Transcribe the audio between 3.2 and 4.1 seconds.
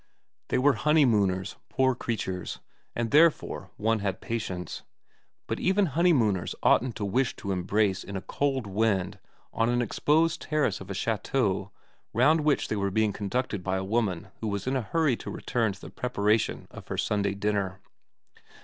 fore one